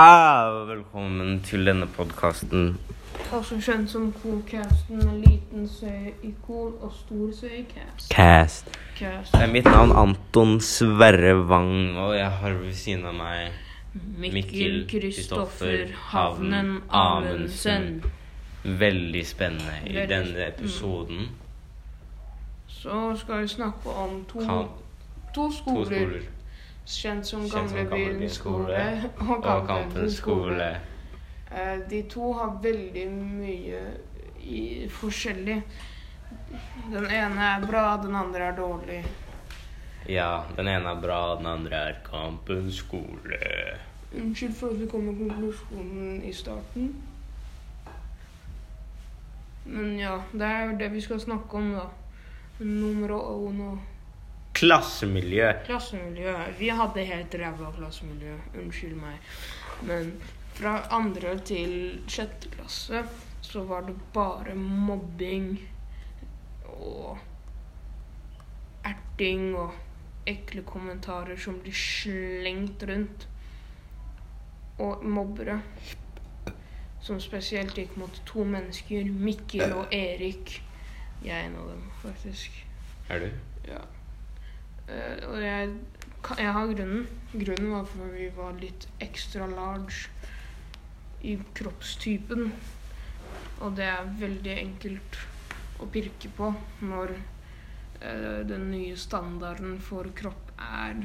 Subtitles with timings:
[0.00, 2.76] Ah, velkommen til denne podkasten.
[3.34, 5.64] Også kjent som Coolcasten med liten
[6.46, 8.12] Cool og stor i Cast.
[8.14, 8.70] Cast.
[9.32, 13.50] Det er mitt navn Anton Sverre Wang, og jeg har ved siden av meg
[14.22, 18.04] Mikkel Kristoffer Havnen Amundsen.
[18.62, 21.28] Veldig spennende i Veldig denne episoden.
[22.68, 24.68] Så skal vi snakke om to, Kan,
[25.34, 26.20] to to skoler.
[26.88, 28.78] Kjent som Gamlebyen skole
[29.20, 30.68] og Og Kampen skole.
[31.52, 33.80] Eh, De to har veldig mye
[34.40, 35.58] i forskjellig.
[36.88, 39.02] Den ene er bra, den andre er dårlig.
[40.08, 43.42] Ja, den ene er bra, den andre er Kampen skole.
[44.16, 46.88] Unnskyld for at vi kom med konklusjonen i starten.
[49.68, 51.84] Men ja, det er jo det vi skal snakke om, da.
[52.64, 53.74] Nummer uno.
[54.58, 55.52] Klassemiljø.
[55.66, 56.34] Klassemiljø.
[56.58, 58.34] Vi hadde helt ræva klassemiljø.
[58.58, 59.18] Unnskyld meg.
[59.86, 60.12] Men
[60.58, 61.74] fra andre til
[62.10, 63.04] sjette klasse
[63.46, 65.52] så var det bare mobbing
[66.74, 67.18] og
[68.88, 69.76] erting og
[70.28, 73.28] ekle kommentarer som blir slengt rundt.
[74.78, 75.60] Og mobbere
[77.02, 80.58] som spesielt gikk mot to mennesker, Mikkel og Erik.
[81.22, 82.58] Jeg er en av dem, faktisk.
[83.08, 83.30] Er du?
[83.70, 83.80] Ja.
[84.88, 85.72] Eh, og jeg,
[86.38, 87.06] jeg har grunnen.
[87.32, 90.08] Grunnen var fordi vi var litt ekstra large
[91.22, 92.52] i kroppstypen.
[93.60, 95.18] Og det er veldig enkelt
[95.82, 96.52] å pirke på
[96.86, 101.04] når eh, den nye standarden for kropp er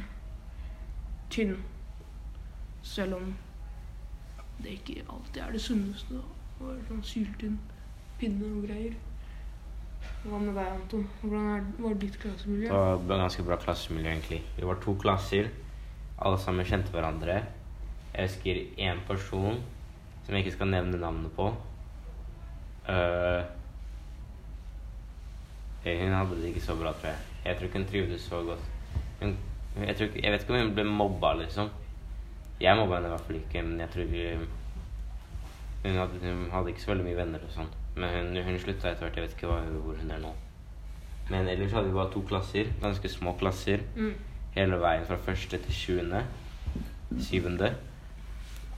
[1.33, 1.57] tynn.
[2.83, 3.33] Selv om
[4.63, 6.21] det ikke alltid er det sunneste.
[6.59, 7.57] Å være sånn syltynn
[8.19, 8.95] pinne og greier.
[10.23, 11.03] Hva med deg, Anton?
[11.21, 12.69] Hvordan er, var ditt klassemiljø?
[12.69, 14.39] Det var ganske bra klassemiljø, egentlig.
[14.55, 15.49] Vi var to klasser.
[16.23, 17.41] Alle sammen kjente hverandre.
[18.13, 19.59] Jeg husker én person
[20.23, 21.49] som jeg ikke skal nevne navnet på.
[22.87, 23.43] Uh,
[25.83, 27.29] hun hadde det ikke så bra, tror jeg.
[27.45, 28.67] Jeg tror ikke hun trivdes så godt.
[29.21, 29.37] Hun,
[29.75, 31.71] jeg, ikke, jeg vet ikke om hun ble mobba, liksom.
[32.61, 34.37] Jeg mobba henne i hvert fall ikke, men jeg tror ikke
[35.83, 37.71] hun hadde, hun hadde ikke så veldig mye venner og sånn.
[37.95, 39.15] Men hun, hun slutta etter hvert.
[39.19, 40.31] Jeg vet ikke hva, hvor hun er nå.
[41.29, 42.71] Men ellers hadde vi bare to klasser.
[42.81, 43.83] Ganske små klasser.
[43.95, 44.13] Mm.
[44.55, 46.23] Hele veien fra første til sjuende.
[47.21, 47.69] Syvende.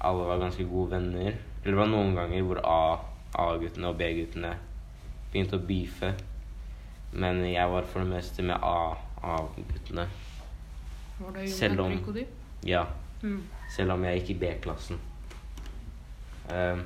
[0.06, 1.32] Alle var ganske gode venner.
[1.64, 4.52] Eller det var noen ganger hvor A-guttene og B-guttene
[5.32, 6.12] begynte å beefe.
[7.16, 10.06] Men jeg var for det meste med A-guttene.
[11.20, 12.00] Var det Selv om-?
[12.68, 12.84] Ja,
[13.24, 13.42] Mm.
[13.72, 15.00] selv om jeg gikk i B-klassen.
[16.52, 16.82] Ehm,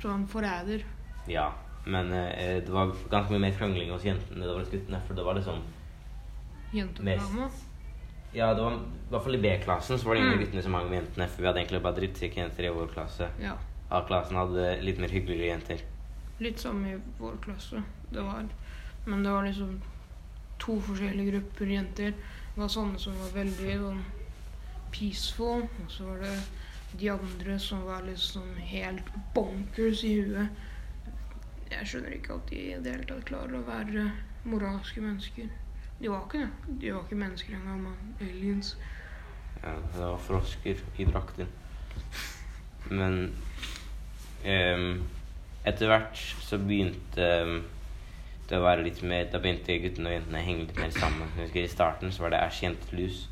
[0.00, 0.84] Så han forræder.
[1.28, 1.48] ja,
[1.86, 5.00] men eh, det var ganske mye mer krangling hos jentene enn det var hos guttene.
[5.06, 5.62] For det var liksom
[6.74, 7.52] Jenteprogrammet.
[8.34, 10.44] Ja, det var i hvert fall i B-klassen så var det ingen Mm.
[10.44, 11.28] guttene som hang med jentene.
[11.28, 13.28] For vi hadde egentlig bare drittsekke jenter i vår klasse.
[13.40, 13.54] Ja.
[13.90, 15.80] A-klassen hadde litt mer hyggelige jenter.
[16.40, 17.82] Litt samme i vår klasse.
[18.12, 18.44] Det var
[19.06, 19.80] Men det var liksom
[20.58, 22.10] to forskjellige grupper jenter.
[22.54, 24.04] Det var sånne som var veldig sånn
[24.92, 26.34] peaceful, og så var det
[26.92, 30.48] de andre som var liksom helt bonkers i huet.
[31.68, 34.06] Jeg skjønner ikke at de i det hele tatt klarer å være
[34.48, 35.50] moralske mennesker.
[35.98, 36.78] De var ikke det.
[36.80, 38.76] De var ikke mennesker engang, men aliens.
[39.62, 41.50] Ja, det var frosker i drakter.
[42.88, 43.18] Men
[44.46, 45.02] um,
[45.66, 47.58] etter hvert så begynte um,
[48.48, 51.34] det å være litt mer Da begynte guttene og jentene å henge litt mer sammen.
[51.36, 53.24] Husker I starten så var det æsj, jentelus.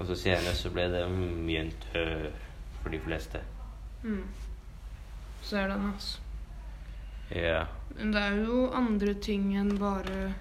[0.00, 2.06] Og så senere så ble det mm, jente
[2.82, 3.40] for de fleste.
[4.02, 4.24] Mm.
[5.42, 6.18] Så er den, altså.
[7.34, 7.64] Ja.
[7.96, 10.34] Men det er jo andre ting enn bare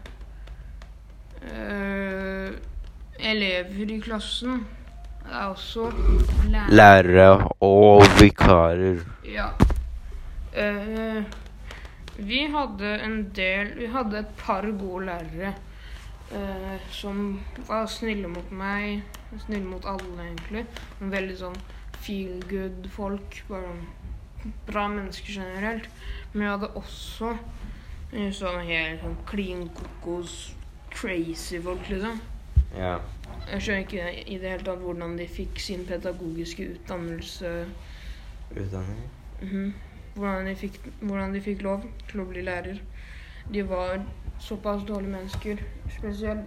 [1.41, 2.51] øh,
[3.19, 4.65] elever i klassen.
[5.21, 5.91] Det er også
[6.49, 6.71] lærere.
[6.71, 9.03] Lærere og vikarer.
[9.25, 9.47] Ja.
[10.51, 11.23] Uh,
[12.17, 15.53] vi hadde en del Vi hadde et par gode lærere
[16.31, 19.03] uh, som var snille mot meg.
[19.45, 20.65] Snille mot alle, egentlig.
[20.99, 21.61] Men veldig sånn
[22.01, 23.43] feel good-folk.
[23.49, 23.75] Bare
[24.67, 25.89] bra mennesker generelt.
[26.33, 27.35] Men jeg hadde også
[28.11, 30.35] sånne sånn helt sånn klin kokos
[30.91, 32.19] crazy folk, liksom.
[32.75, 32.97] Ja.
[33.51, 37.53] Jeg skjønner ikke i det hele tatt hvordan de fikk sin pedagogiske utdannelse.
[38.51, 39.07] Utdanning.
[39.41, 39.73] Mhm.
[40.15, 42.81] hvordan, de fikk, hvordan de fikk lov til å bli lærer.
[43.53, 44.03] De var
[44.39, 46.45] såpass dårlige mennesker, spesielt.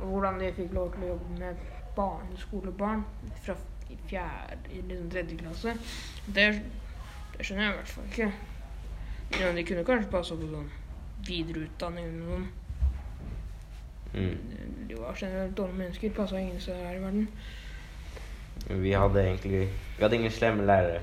[0.00, 1.62] Og hvordan de fikk lov til å jobbe med
[1.96, 3.04] barneskolebarn
[3.44, 3.54] fra
[3.90, 5.76] i fjerde, i liksom tredje klasse.
[6.26, 6.46] Det,
[7.36, 8.32] det skjønner jeg i hvert fall ikke.
[9.40, 10.70] Ja, de kunne kanskje passa på sånn
[11.26, 12.42] videreutdanning eller noe.
[14.14, 14.36] Mm.
[14.88, 16.14] De var generelt dårlige mennesker.
[16.14, 17.28] Passa ingen steder her i verden.
[18.68, 19.64] Vi hadde egentlig
[19.96, 21.00] Vi hadde ingen slemme lærere.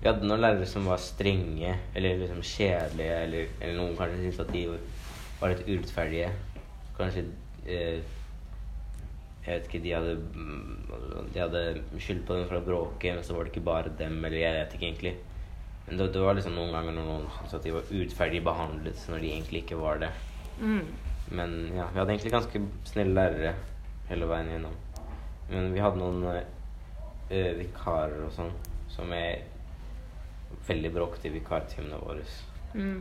[0.00, 4.42] Vi hadde noen lærere som var strenge eller liksom kjedelige, eller, eller noen kanskje syntes
[4.44, 4.66] at de
[5.40, 6.28] var litt urettferdige.
[6.98, 7.24] Kanskje
[7.64, 8.02] eh,
[9.46, 11.62] Jeg vet ikke, de hadde mm, De hadde
[12.02, 14.56] skyld på dem for å bråke, men så var det ikke bare dem, eller jeg
[14.56, 15.14] vet ikke egentlig.
[15.86, 19.04] Men det, det var liksom noen ganger når noen syntes at de var urettferdig behandlet
[19.12, 20.10] når de egentlig ikke var det.
[20.58, 20.82] Mm.
[21.38, 23.54] Men ja, vi hadde egentlig ganske snille lærere
[24.10, 24.74] hele veien gjennom.
[25.50, 26.26] Men vi hadde noen
[27.30, 28.50] eh, vikarer og sånn
[28.90, 29.44] som er
[30.66, 32.26] veldig bråkete i vikartimene våre.
[32.74, 32.98] Mm.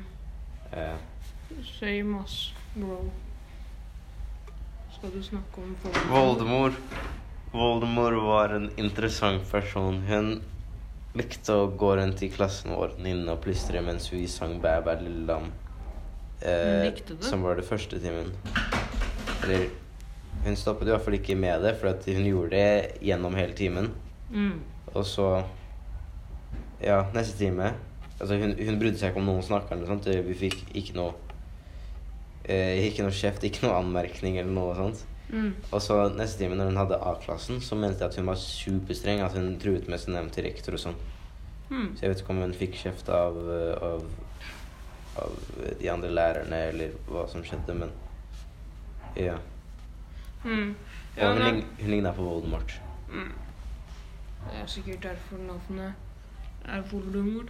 [0.73, 2.99] Uh, Same us, bro.
[4.95, 6.09] Skal du snakke om Voldemort?
[6.09, 6.73] Voldemort
[7.55, 10.01] Voldemor var en interessant person.
[10.07, 10.41] Hun
[11.15, 14.95] likte å gå rundt i klassen vår inne og plystre mens vi sang Bæ, bæ,
[15.01, 15.49] lille lam.
[16.43, 16.87] Eh?
[17.23, 18.31] Som var det første timen.
[19.43, 19.67] Eller
[20.45, 23.91] Hun stoppet i hvert fall ikke med det, for hun gjorde det gjennom hele timen.
[24.31, 24.59] Mm.
[24.93, 25.29] Og så
[26.83, 27.73] Ja, neste time
[28.19, 30.11] Altså, hun, hun brydde seg ikke om noen snakker eller noe sånt.
[30.27, 31.24] Vi fikk ikke noe
[32.47, 35.03] eh, Ikke noe kjeft, ikke noe anmerkning eller noe sånt.
[35.29, 35.51] Mm.
[35.73, 39.23] Og så neste time, når hun hadde A-klassen, så mente jeg at hun var superstreng.
[39.25, 40.99] At hun truet med sin til rektor og sånn.
[41.69, 41.89] Mm.
[41.97, 43.39] Så jeg vet ikke om hun fikk kjeft av,
[43.81, 44.03] av,
[45.23, 45.37] av
[45.79, 47.93] de andre lærerne, eller hva som skjedde, men
[49.17, 49.37] Ja.
[50.45, 50.75] Mm.
[51.15, 52.73] Og hun, det, hun ligna på Voldemort.
[53.09, 53.31] mm.
[54.51, 55.93] det er sikkert derfor navnet
[56.65, 57.49] er Voldemort.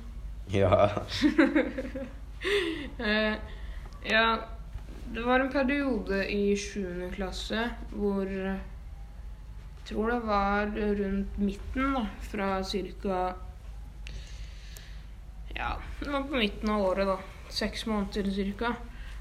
[0.53, 0.88] Ja.
[3.00, 3.33] Eh,
[4.06, 4.36] ja,
[5.13, 7.12] det var en periode i 7.
[7.16, 8.60] klasse hvor Jeg
[9.86, 12.07] tror det var rundt midten, da.
[12.25, 13.19] Fra ca.
[15.56, 17.19] Ja, det var på midten av året, da.
[17.54, 18.74] Seks måneder ca.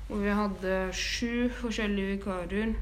[0.08, 2.72] Hvor vi hadde sju forskjellige vikarer.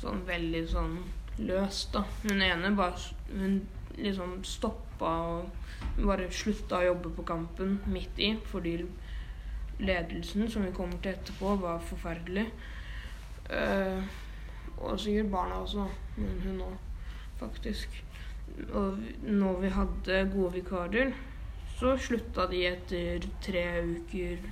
[0.00, 0.96] Sånn veldig sånn
[1.44, 2.06] løst, da.
[2.24, 3.60] Hun ene bare Hun
[3.98, 8.78] liksom stoppa og bare slutta å jobbe på kampen midt i fordi
[9.78, 12.46] ledelsen, som vi kommer til etterpå, var forferdelig.
[13.50, 14.02] Uh,
[14.78, 15.86] og sikkert barna også,
[16.16, 16.74] men hun òg,
[17.38, 18.02] faktisk.
[18.72, 21.12] Og når vi hadde gode vikarer,
[21.78, 24.48] så slutta de etter tre uker,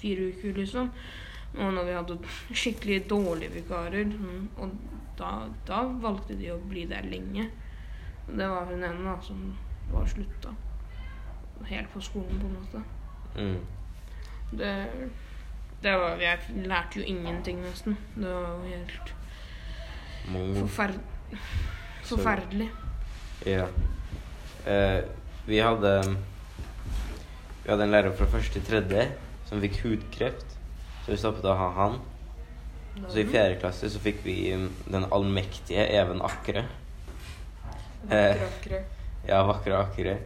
[0.00, 0.90] fire uker, liksom.
[1.58, 2.18] Og når vi hadde
[2.54, 4.70] skikkelig dårlige vikarer, mm, og
[5.18, 5.30] da,
[5.68, 7.48] da valgte de å bli der lenge.
[8.28, 9.42] Og det var hun ene da, som
[9.90, 10.54] var slutta.
[11.68, 12.82] Helt på skolen, på en måte.
[13.36, 13.79] Mm.
[14.50, 14.74] Det,
[15.82, 17.96] det var, jeg lærte jo ingenting, nesten.
[18.16, 19.14] Det var jo helt
[20.58, 20.98] forferd,
[22.04, 22.68] forferdelig.
[23.46, 23.66] Ja.
[24.66, 25.02] Eh,
[25.46, 26.16] vi hadde
[27.64, 29.06] Vi hadde en lærer fra første til tredje
[29.48, 30.56] som fikk hudkreft.
[31.04, 31.98] Så vi stoppet å ha han.
[33.08, 36.64] Så i fjerde klasse så fikk vi um, den allmektige Even Akre.
[38.02, 38.80] Vakre, vakre.
[39.28, 40.16] Ja, vakre Akre.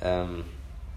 [0.00, 0.40] Um,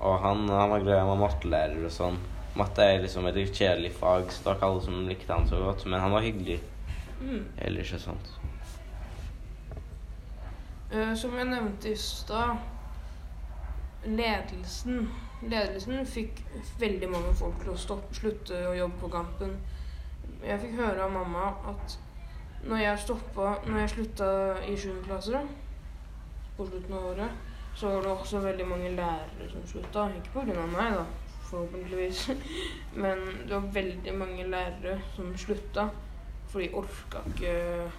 [0.04, 2.20] og han, han var glad i var mattelærer og sånn.
[2.60, 5.48] Matte er liksom et litt kjedelig fag, så det var ikke alle som likte han
[5.50, 5.86] så godt.
[5.90, 6.60] Men han var hyggelig
[7.24, 7.46] Mm.
[7.58, 8.32] ellers og sånt.
[10.92, 12.58] Eh, som jeg nevnte i stad,
[14.06, 15.08] ledelsen
[15.44, 16.38] Ledelsen fikk
[16.80, 19.58] veldig mange folk til å stoppe, slutte å jobbe på Kampen.
[20.44, 21.98] Jeg fikk høre av mamma at
[22.64, 24.30] når jeg stoppa Når jeg slutta
[24.72, 25.02] i 7.
[25.04, 25.42] klasse,
[26.56, 27.30] på slutten av året,
[27.76, 30.08] så var det også veldig mange lærere som slutta.
[30.16, 30.66] Ikke pga.
[30.66, 31.04] meg, da,
[31.50, 32.30] forhåpentligvis.
[33.04, 35.88] Men det var veldig mange lærere som slutta,
[36.48, 37.92] for de orka ikke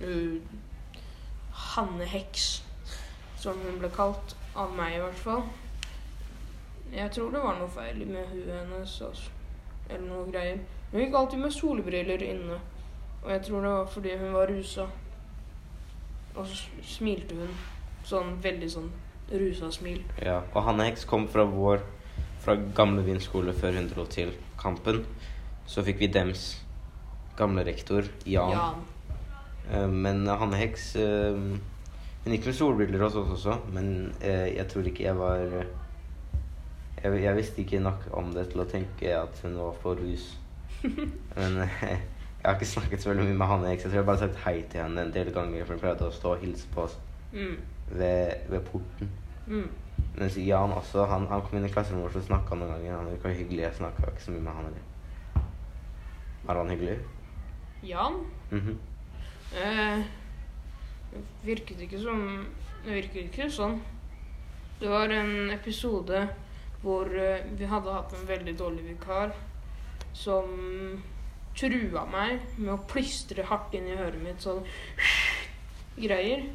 [0.00, 0.36] uh,
[1.52, 2.64] Hanne Heks,
[3.36, 4.36] som hun ble kalt.
[4.56, 5.42] Av meg, i hvert fall.
[6.92, 8.98] Jeg tror det var noe feil med huet hennes.
[9.00, 9.30] Altså.
[9.88, 10.58] Eller noe greier.
[10.90, 12.58] Hun gikk alltid med solbriller inne.
[13.22, 14.84] Og jeg tror det var fordi hun var rusa.
[16.34, 17.56] Og så smilte hun.
[18.04, 18.92] Sånn veldig sånn
[19.30, 20.02] rusa smil.
[20.22, 21.82] Ja, og Hanne Heks kom fra vår
[22.42, 25.04] Fra gamle Vind skole før hun dro til Kampen.
[25.66, 26.56] Så fikk vi dems
[27.38, 28.50] gamle rektor, Jan.
[28.50, 28.82] Jan.
[29.70, 31.38] Eh, men Hanne Heks eh,
[32.24, 35.40] Hun gikk med solbriller hos oss også, men eh, jeg tror ikke jeg var
[37.02, 40.28] jeg, jeg visste ikke nok om det til å tenke at hun var for rus.
[40.82, 41.96] Men jeg
[42.44, 43.88] har ikke snakket så veldig mye med Hanne Heks.
[43.88, 46.06] Jeg tror jeg bare har sagt hei til henne en del ganger, for hun pleide
[46.06, 46.94] å stå og hilse på oss
[47.32, 47.56] Mm.
[47.88, 49.10] ved, ved porten.
[49.46, 49.68] Mm.
[50.14, 52.96] Mens Jan også, han, han kom inn i klasserommet vårt og snakka noen ganger.
[52.98, 53.62] Han virka hyggelig.
[53.64, 54.88] Jeg snakka ikke så mye med han heller.
[56.48, 56.98] Er han hyggelig?
[57.86, 58.18] Jan?
[58.50, 58.78] Mhm.
[59.52, 60.04] Eh,
[61.12, 62.46] det virket ikke som
[62.84, 63.76] Det virket ikke sånn.
[64.80, 66.24] Det var en episode
[66.82, 69.30] hvor eh, vi hadde hatt en veldig dårlig vikar
[70.12, 70.48] som
[71.54, 74.64] trua meg med å plystre hardt inn i øret mitt sånn
[75.96, 76.48] greier.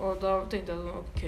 [0.00, 1.24] Og da tenkte jeg sånn OK,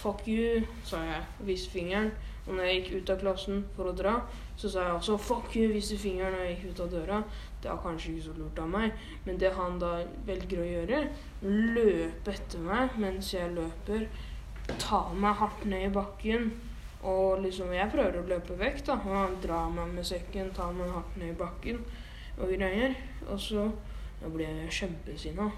[0.00, 1.22] fuck you, sa jeg.
[1.48, 2.12] Viste fingeren.
[2.48, 4.14] Og når jeg gikk ut av klassen for å dra,
[4.56, 7.18] så sa jeg også fuck you, viste fingeren når jeg gikk ut av døra.
[7.60, 9.90] Det var kanskje ikke så lurt av meg, men det han da
[10.24, 11.02] velger å gjøre,
[11.44, 14.08] løpe etter meg mens jeg løper,
[14.80, 16.50] ta meg hardt ned i bakken.
[17.08, 18.96] Og liksom, jeg prøver å løpe vekk, da.
[19.04, 21.84] Og han drar meg med sekken, tar meg hardt ned i bakken
[22.38, 22.96] og greier.
[23.28, 23.68] Og så
[24.18, 25.52] da blir jeg kjempesinna.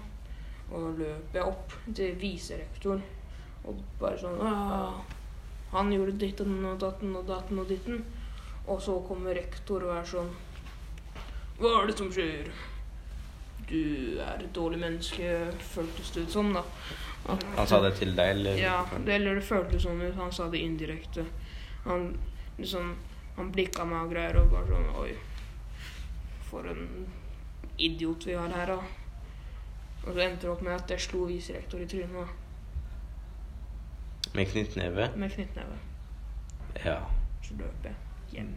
[0.71, 3.01] Og da løper jeg opp til viserektoren
[3.67, 4.39] og bare sånn
[5.71, 8.01] Han gjorde ditten og datten og datten og ditten.
[8.67, 10.31] Og så kommer rektor og er sånn
[11.59, 12.49] Hva er det som skjer?
[13.69, 15.27] Du er et dårlig menneske,
[15.63, 16.63] føltes det ut som, da.
[17.55, 18.57] Han sa det til deg, eller?
[18.59, 20.17] ja, det, eller det føltes sånn ut.
[20.17, 21.23] Han sa det indirekte.
[21.85, 22.09] Han
[22.57, 22.95] liksom
[23.37, 25.13] Han blikka meg og greier og bare sånn Oi,
[26.49, 27.05] for en
[27.79, 29.00] idiot vi har her, da.
[30.07, 32.25] Og så endte det opp med at jeg slo viserektor i trynet da,
[34.33, 35.09] Med knyttneve?
[35.15, 35.77] med knyttneve.
[36.85, 36.95] Ja.
[37.43, 37.93] Så løp jeg
[38.31, 38.53] hjem.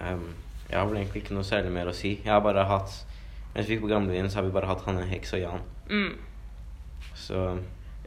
[0.00, 0.34] Um,
[0.70, 2.20] jeg har vel egentlig ikke noe særlig mer å si.
[2.24, 3.06] Jeg har bare hatt
[3.54, 5.62] Mens vi gikk på Gamlebyen, så har vi bare hatt Hanne Heks og Jan.
[5.90, 6.18] Mm,
[7.18, 7.58] Så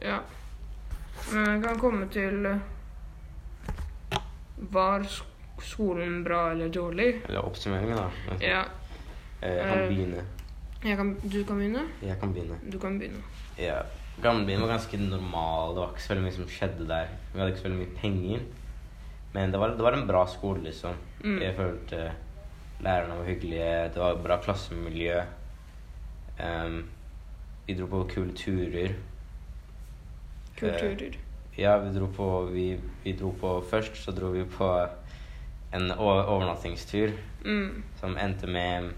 [0.02, 0.18] ja.
[1.32, 2.46] Men jeg kan komme til
[4.56, 5.04] Var
[5.60, 7.20] skolen bra eller dårlig?
[7.28, 8.08] Eller oppsummeringen, da.
[8.40, 8.62] Ja.
[9.42, 9.88] eh, han Eh.
[9.88, 10.16] begynne.
[10.16, 10.24] Jeg
[10.84, 11.84] kan, du kan begynne?
[12.02, 12.58] Jeg kan begynne.
[12.72, 13.22] Du kan begynne.
[13.58, 13.78] Ja.
[14.22, 15.72] Gamlebyen var ganske normal.
[15.74, 17.08] Det var ikke så veldig mye som skjedde der.
[17.32, 18.44] Vi hadde ikke så veldig mye penger.
[19.34, 20.94] Men det var, det var en bra skole, liksom.
[21.24, 21.40] Mm.
[21.42, 22.02] Jeg følte
[22.84, 23.72] lærerne var hyggelige.
[23.94, 25.22] Det var bra klassemiljø.
[26.38, 26.76] Um,
[27.66, 28.94] vi dro på kule turer.
[30.58, 31.16] Kulturer.
[31.58, 32.66] Ja, vi dro på vi,
[33.04, 34.68] vi dro på Først så dro vi på
[35.74, 37.10] en overnattingstur
[37.44, 37.82] Mm.
[38.00, 38.92] som endte med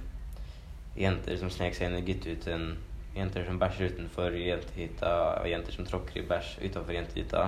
[0.96, 2.68] jenter som snek seg inn i guttehytten.
[3.16, 7.44] Jenter som bæsjer utenfor jentehytta, og jenter som tråkker i bæsj utenfor jentehytta.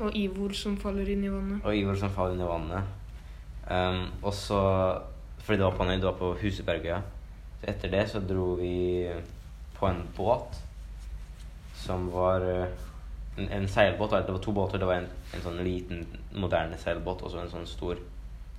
[0.00, 1.60] Og Ivor som faller inn i vannet.
[1.62, 2.94] Og Ivor som faller inn i vannet.
[3.64, 4.60] Um, og så
[5.44, 7.02] Fordi det var på, det var på Husebergøya.
[7.60, 9.12] Så etter det så dro vi
[9.76, 10.56] på en båt
[11.76, 12.70] som var eh,
[13.36, 14.10] en, en seilbåt.
[14.10, 14.80] Det var to båter.
[14.80, 18.00] Det var en, en sånn liten, moderne seilbåt og så en sånn stor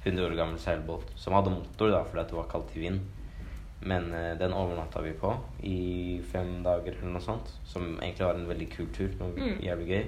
[0.04, 3.02] 100 år gammel seilbåt som hadde motor da, fordi det var kaldt i vind.
[3.82, 7.52] Men eh, den overnatta vi på i fem dager eller noe sånt.
[7.66, 9.10] Som egentlig var en veldig kul tur.
[9.20, 9.60] Var Mm.
[9.62, 10.06] jævlig gøy.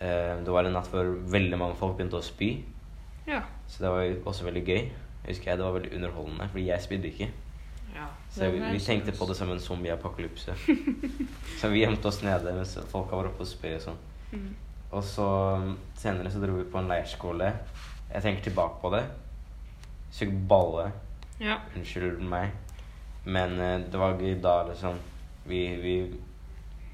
[0.00, 2.62] Eh, det var en natt hvor veldig mange folk begynte å spy.
[3.26, 3.42] Ja.
[3.68, 4.82] Så det var også veldig gøy.
[5.26, 7.28] Jeg husker jeg Det var veldig underholdende, fordi jeg spydde ikke.
[7.96, 8.06] ja.
[8.30, 10.54] Så vi, vi tenkte på det som en zombieapokalypse.
[11.60, 13.98] så vi gjemte oss nede mens folka var oppe og spy og sånn.
[14.32, 14.54] Mm.
[14.92, 15.26] Og så
[15.56, 17.48] um, senere så dro vi på en leirskole.
[18.12, 19.02] Jeg tenker tilbake på det.
[20.12, 20.92] Søkte balle.
[21.40, 21.58] Ja.
[21.76, 22.54] Unnskyld meg.
[23.26, 24.98] Men eh, det var gøy da, liksom.
[25.46, 25.96] Vi, vi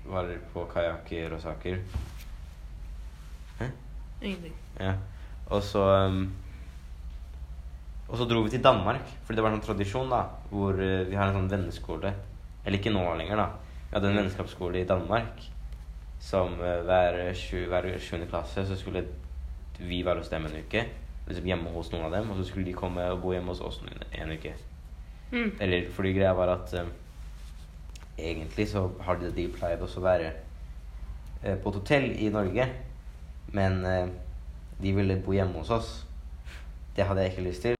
[0.08, 1.78] var på kajakker og saker.
[3.58, 3.68] Hæ?
[4.22, 4.54] Ingenting.
[4.80, 4.94] Ja.
[5.52, 6.32] Og så um,
[8.08, 11.04] Og så dro vi til Danmark, fordi det var en sånn tradisjon da hvor uh,
[11.08, 12.12] vi har en sånn venneskole.
[12.64, 13.46] Eller ikke nå lenger, da.
[13.88, 15.46] Vi hadde en vennskapsskole i Danmark
[16.22, 19.06] som uh, hver, sju, hver sjuende klasse så skulle
[19.78, 20.84] vi være hos dem en uke.
[21.28, 23.62] Liksom hjemme hos noen av dem, og så skulle de komme og bo hjemme hos
[23.62, 24.54] oss en, en uke.
[25.32, 25.52] Mm.
[25.64, 26.90] Eller fordi greia var at eh,
[28.18, 30.32] egentlig så har de, de pleid også å være
[31.44, 32.68] uh, på et hotell i Norge.
[33.52, 34.08] Men uh,
[34.82, 35.94] de ville bo hjemme hos oss.
[36.96, 37.78] Det hadde jeg ikke lyst til.